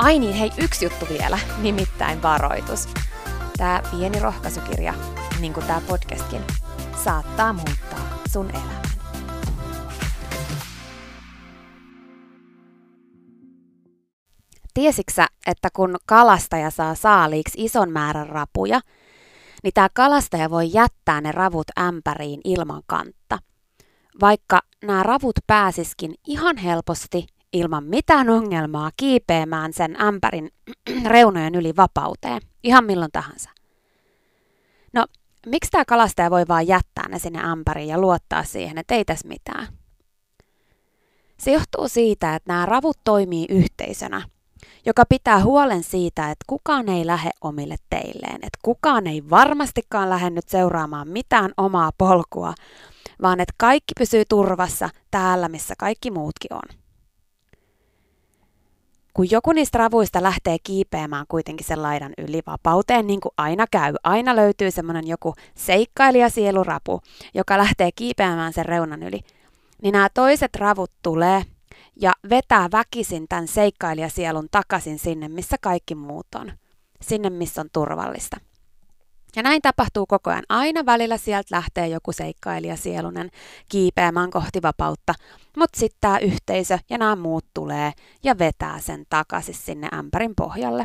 [0.00, 2.88] Ai niin, hei, yksi juttu vielä, nimittäin varoitus.
[3.56, 4.94] Tämä pieni rohkaisukirja,
[5.40, 6.40] niin kuin tämä podcastkin,
[7.04, 8.82] saattaa muuttaa sun elämän.
[14.74, 18.80] Tiesiksä, että kun kalastaja saa saaliiksi ison määrän rapuja,
[19.62, 23.38] niin tämä kalastaja voi jättää ne ravut ämpäriin ilman kantta.
[24.20, 30.50] Vaikka nämä ravut pääsiskin ihan helposti ilman mitään ongelmaa kiipeämään sen ämpärin
[31.06, 33.50] reunojen yli vapauteen, ihan milloin tahansa.
[34.92, 35.06] No,
[35.46, 39.28] miksi tämä kalastaja voi vaan jättää ne sinne ämpäriin ja luottaa siihen, että ei tässä
[39.28, 39.66] mitään?
[41.38, 44.22] Se johtuu siitä, että nämä ravut toimii yhteisönä,
[44.86, 50.30] joka pitää huolen siitä, että kukaan ei lähde omille teilleen, että kukaan ei varmastikaan lähde
[50.30, 52.54] nyt seuraamaan mitään omaa polkua,
[53.22, 56.80] vaan että kaikki pysyy turvassa täällä, missä kaikki muutkin on
[59.14, 63.94] kun joku niistä ravuista lähtee kiipeämään kuitenkin sen laidan yli vapauteen, niin kuin aina käy,
[64.04, 67.00] aina löytyy semmoinen joku seikkailija sielurapu,
[67.34, 69.20] joka lähtee kiipeämään sen reunan yli,
[69.82, 71.42] niin nämä toiset ravut tulee
[71.96, 76.52] ja vetää väkisin tämän seikkailijasielun takaisin sinne, missä kaikki muut on.
[77.02, 78.36] Sinne, missä on turvallista.
[79.36, 80.44] Ja näin tapahtuu koko ajan.
[80.48, 83.30] Aina välillä sieltä lähtee joku seikkailija sielunen
[83.68, 85.14] kiipeämään kohti vapautta,
[85.56, 87.92] mutta sitten tämä yhteisö ja nämä muut tulee
[88.22, 90.84] ja vetää sen takaisin sinne ämpärin pohjalle.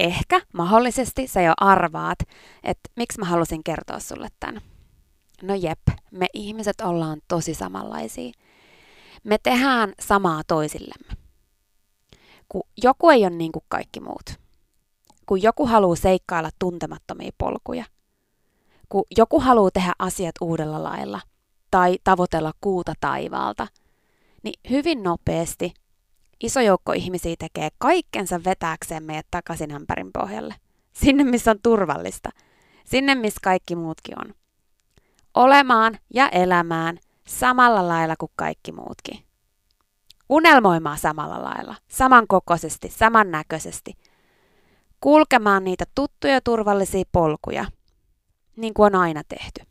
[0.00, 2.18] Ehkä mahdollisesti sä jo arvaat,
[2.62, 4.60] että miksi mä halusin kertoa sulle tämän.
[5.42, 8.32] No jep, me ihmiset ollaan tosi samanlaisia.
[9.24, 11.14] Me tehdään samaa toisillemme.
[12.48, 14.43] Kun joku ei ole niin kuin kaikki muut
[15.26, 17.84] kun joku haluaa seikkailla tuntemattomia polkuja,
[18.88, 21.20] kun joku haluaa tehdä asiat uudella lailla
[21.70, 23.66] tai tavoitella kuuta taivaalta,
[24.42, 25.74] niin hyvin nopeasti
[26.40, 30.54] iso joukko ihmisiä tekee kaikkensa vetääkseen meidät takaisin ämpärin pohjalle.
[30.92, 32.30] Sinne, missä on turvallista.
[32.84, 34.34] Sinne, missä kaikki muutkin on.
[35.34, 36.98] Olemaan ja elämään
[37.28, 39.24] samalla lailla kuin kaikki muutkin.
[40.28, 43.92] Unelmoimaan samalla lailla, samankokoisesti, samannäköisesti–
[45.04, 47.64] kulkemaan niitä tuttuja turvallisia polkuja,
[48.56, 49.62] niin kuin on aina tehty.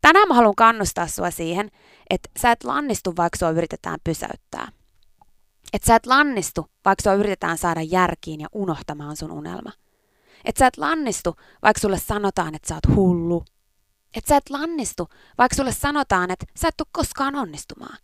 [0.00, 1.70] Tänään mä haluan kannustaa sua siihen,
[2.10, 4.68] että sä et lannistu, vaikka sua yritetään pysäyttää.
[5.72, 9.72] Että sä et lannistu, vaikka sua yritetään saada järkiin ja unohtamaan sun unelma.
[10.44, 13.44] Että sä et lannistu, vaikka sulle sanotaan, että sä oot hullu.
[14.16, 17.98] Että sä et lannistu, vaikka sulle sanotaan, että sä et tule koskaan onnistumaan.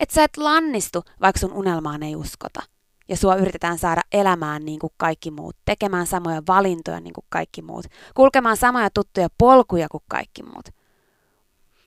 [0.00, 2.71] Että sä et lannistu, vaikka sun unelmaan ei uskota
[3.12, 7.62] ja sua yritetään saada elämään niin kuin kaikki muut, tekemään samoja valintoja niin kuin kaikki
[7.62, 10.68] muut, kulkemaan samoja tuttuja polkuja kuin kaikki muut.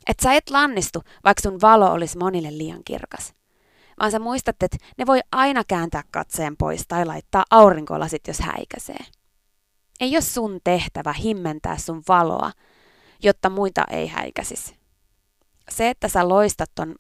[0.08, 3.34] Että sä et lannistu, vaikka sun valo olisi monille liian kirkas.
[4.00, 9.06] Vaan sä muistat, että ne voi aina kääntää katseen pois tai laittaa aurinkolasit, jos häikäisee.
[10.00, 12.52] Ei ole sun tehtävä himmentää sun valoa,
[13.24, 14.76] jotta muita ei häikäsisi.
[15.70, 16.96] Se, että sä loistat ton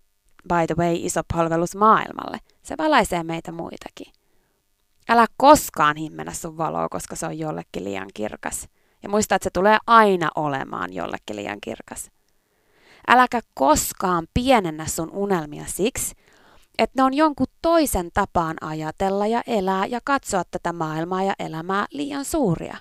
[0.48, 4.14] by the way iso palvelus maailmalle, se valaisee meitä muitakin.
[5.10, 8.70] Älä koskaan himmennä sun valoa, koska se on jollekin liian kirkas.
[9.04, 12.12] Ja muista, että se tulee aina olemaan jollekin liian kirkas.
[13.08, 16.16] Äläkä koskaan pienennä sun unelmia siksi,
[16.78, 21.86] että ne on jonkun toisen tapaan ajatella ja elää ja katsoa tätä maailmaa ja elämää
[21.92, 22.78] liian suuria.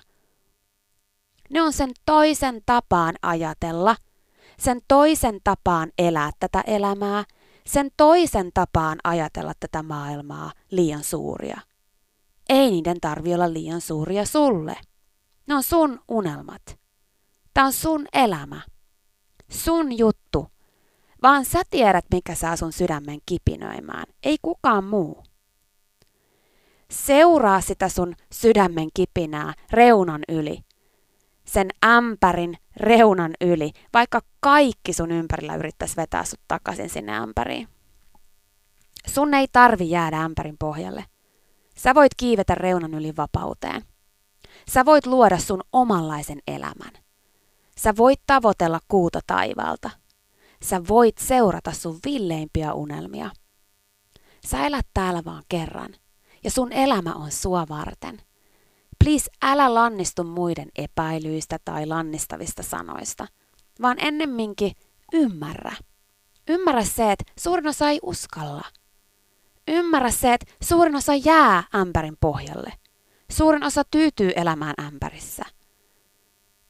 [1.49, 3.95] Ne on sen toisen tapaan ajatella,
[4.59, 7.23] sen toisen tapaan elää tätä elämää,
[7.67, 11.61] sen toisen tapaan ajatella tätä maailmaa liian suuria.
[12.49, 14.77] Ei niiden tarvi olla liian suuria sulle.
[15.47, 16.79] Ne on sun unelmat.
[17.53, 18.61] Tämä on sun elämä.
[19.49, 20.47] Sun juttu.
[21.23, 24.05] Vaan sä tiedät, mikä saa sun sydämen kipinöimään.
[24.23, 25.23] Ei kukaan muu.
[26.91, 30.59] Seuraa sitä sun sydämen kipinää reunan yli.
[31.45, 37.67] Sen ämpärin reunan yli, vaikka kaikki sun ympärillä yrittäisi vetää sut takaisin sinne ämpäriin.
[39.07, 41.05] Sun ei tarvi jäädä ämpärin pohjalle.
[41.77, 43.81] Sä voit kiivetä reunan yli vapauteen.
[44.69, 46.91] Sä voit luoda sun omanlaisen elämän.
[47.77, 49.89] Sä voit tavoitella kuuta taivaalta.
[50.63, 53.29] Sä voit seurata sun villeimpiä unelmia.
[54.47, 55.95] Sä elät täällä vaan kerran,
[56.43, 58.21] ja sun elämä on sua varten.
[59.05, 63.27] Please älä lannistu muiden epäilyistä tai lannistavista sanoista,
[63.81, 64.71] vaan ennemminkin
[65.13, 65.75] ymmärrä.
[66.47, 68.63] Ymmärrä se, että suurin osa ei uskalla.
[69.67, 72.73] Ymmärrä se, että suurin osa jää ämpärin pohjalle.
[73.31, 75.43] Suurin osa tyytyy elämään ämpärissä.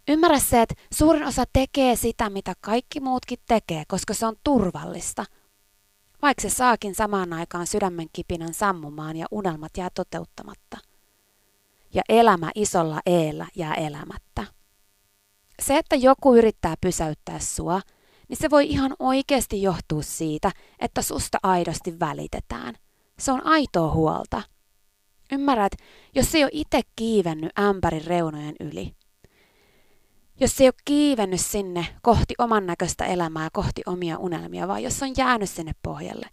[0.07, 5.25] Ymmärrä se, että suurin osa tekee sitä, mitä kaikki muutkin tekee, koska se on turvallista.
[6.21, 10.94] Vaikka se saakin samaan aikaan sydämen kipinän sammumaan ja unelmat jää toteuttamatta.
[11.95, 14.45] Ja elämä isolla eellä jää elämättä.
[15.61, 17.81] Se, että joku yrittää pysäyttää sua,
[18.29, 22.75] niin se voi ihan oikeasti johtua siitä, että susta aidosti välitetään.
[23.19, 24.41] Se on aitoa huolta.
[25.31, 25.71] Ymmärrät,
[26.15, 28.95] jos ei ole itse kiivennyt ämpärin reunojen yli,
[30.39, 35.13] jos ei ole kiivennyt sinne kohti oman näköistä elämää kohti omia unelmia, vaan jos on
[35.17, 36.29] jäänyt sinne pohjalle,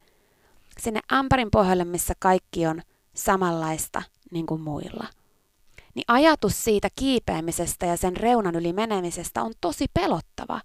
[0.80, 2.82] sinne ämpärin pohjalle, missä kaikki on
[3.14, 5.06] samanlaista niin kuin muilla,
[5.94, 10.60] niin ajatus siitä kiipeämisestä ja sen reunan yli menemisestä on tosi pelottava.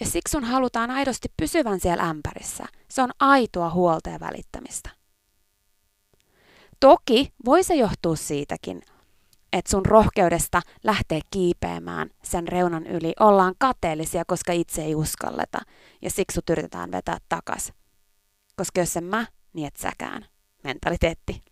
[0.00, 2.64] Ja siksi sun halutaan aidosti pysyvän siellä ämpärissä.
[2.90, 4.90] Se on aitoa huolta ja välittämistä.
[6.80, 8.82] Toki voi se johtua siitäkin,
[9.52, 13.12] että sun rohkeudesta lähtee kiipeämään sen reunan yli.
[13.20, 15.58] Ollaan kateellisia, koska itse ei uskalleta
[16.02, 17.72] ja siksi sut yritetään vetää takas.
[18.56, 20.26] Koska jos en mä, niin et säkään.
[20.64, 21.42] Mentaliteetti.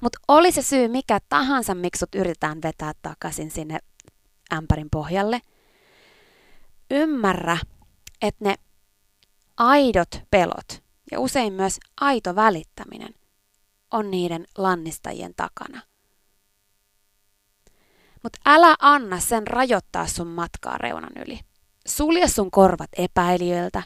[0.00, 3.78] Mutta oli se syy mikä tahansa, miksi sut yritetään vetää takaisin sinne
[4.52, 5.40] ämpärin pohjalle.
[6.90, 7.58] Ymmärrä,
[8.22, 8.54] että ne
[9.56, 10.82] aidot pelot
[11.12, 13.14] ja usein myös aito välittäminen
[13.90, 15.82] on niiden lannistajien takana.
[18.22, 21.40] Mutta älä anna sen rajoittaa sun matkaa reunan yli.
[21.88, 23.82] Sulje sun korvat epäilijöiltä.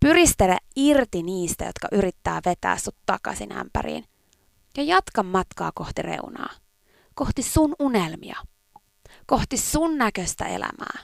[0.00, 4.04] Pyristele irti niistä, jotka yrittää vetää sut takaisin ämpäriin.
[4.76, 6.50] Ja jatka matkaa kohti reunaa.
[7.14, 8.36] Kohti sun unelmia.
[9.26, 10.98] Kohti sun näköistä elämää.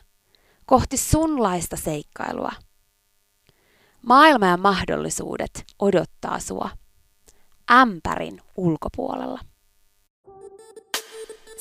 [0.67, 2.53] Kohti sunlaista seikkailua.
[4.03, 6.71] Maailma ja mahdollisuudet odottaa sua
[7.71, 9.41] ämpärin ulkopuolella.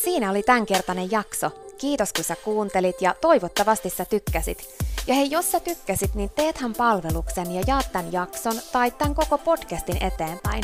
[0.03, 1.51] Siinä oli tämänkertainen jakso.
[1.77, 4.75] Kiitos kun sä kuuntelit ja toivottavasti sä tykkäsit.
[5.07, 9.38] Ja hei, jos sä tykkäsit, niin teethän palveluksen ja jaat tämän jakson tai tämän koko
[9.38, 10.63] podcastin eteenpäin.